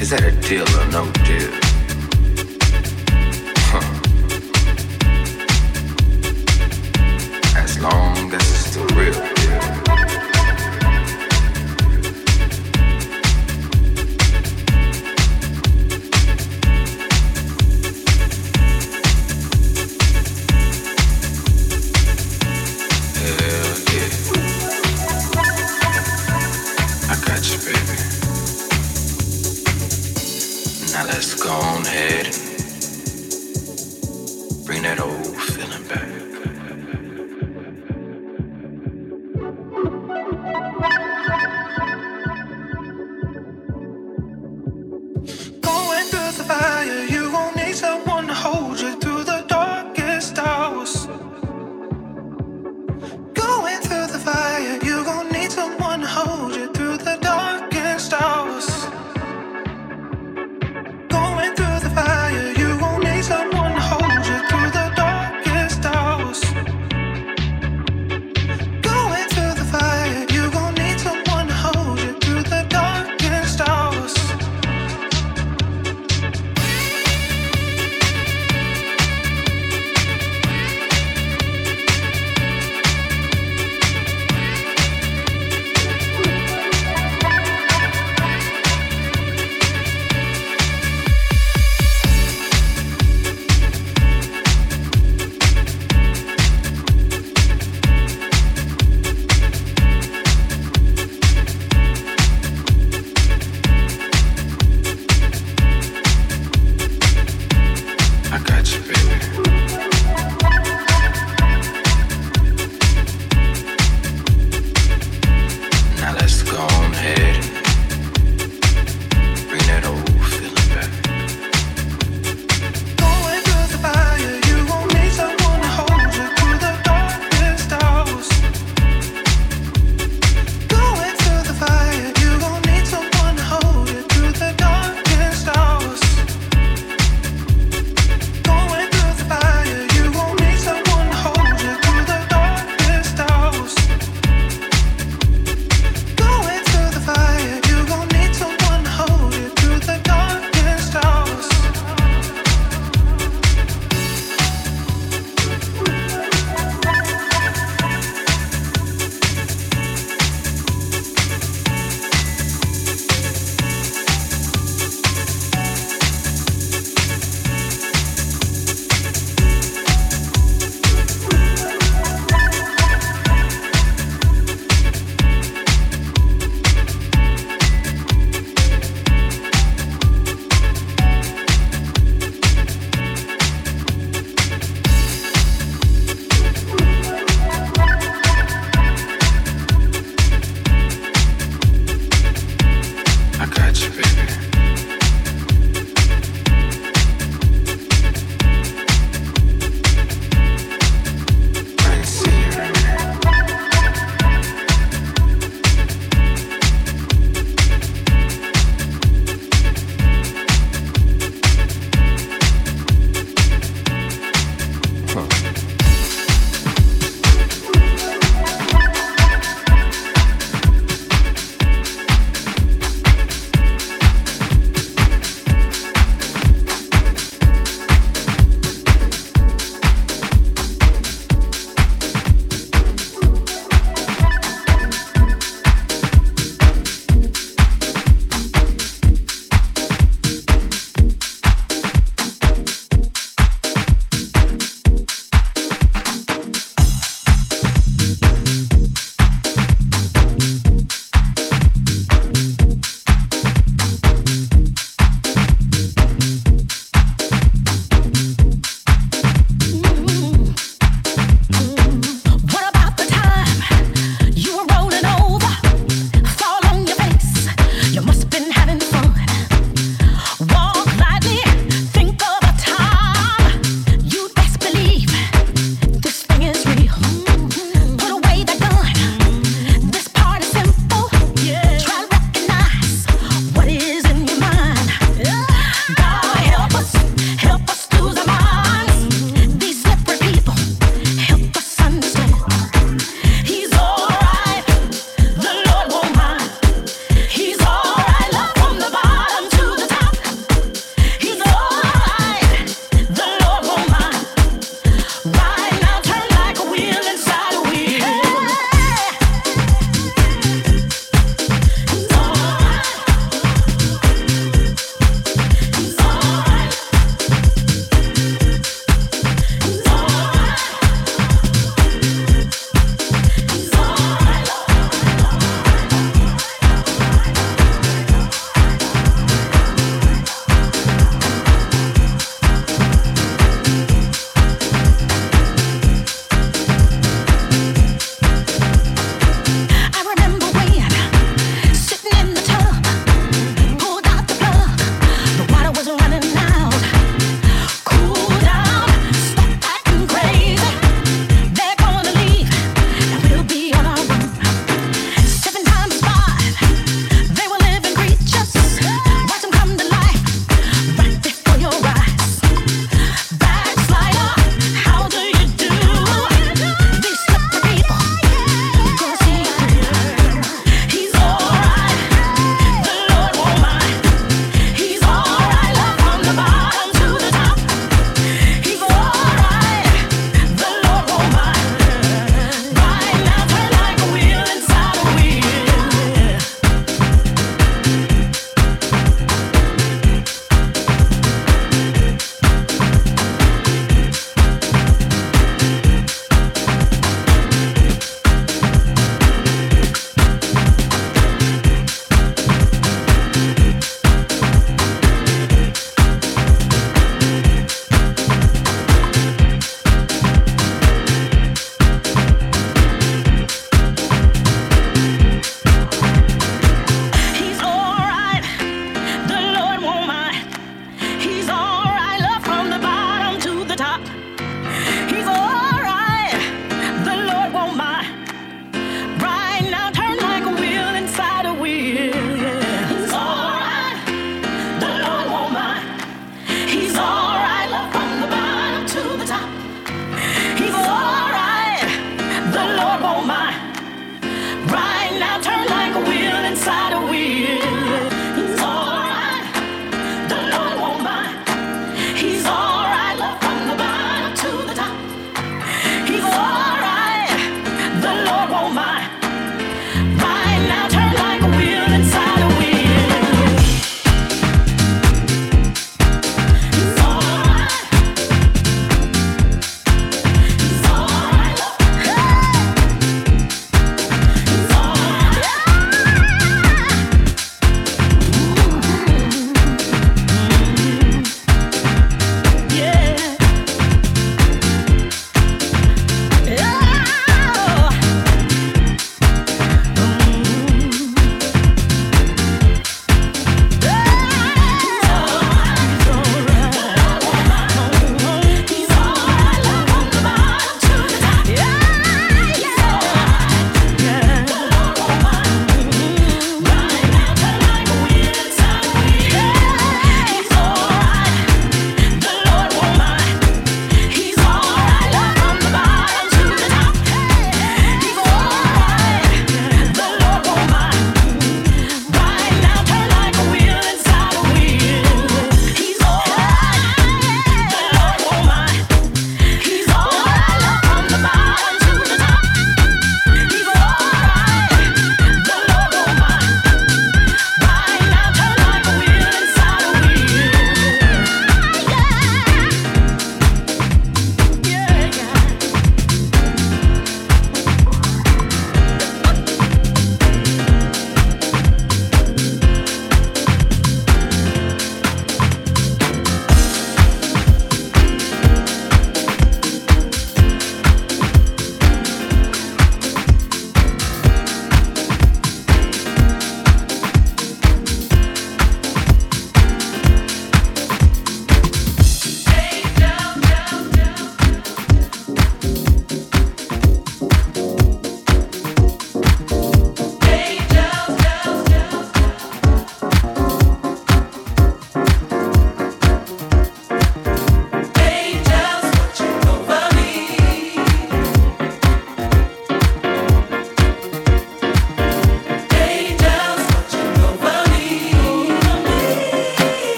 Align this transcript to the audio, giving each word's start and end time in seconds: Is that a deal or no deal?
Is 0.00 0.08
that 0.08 0.24
a 0.24 0.32
deal 0.48 0.64
or 0.80 0.86
no 0.86 1.12
deal? 1.26 1.69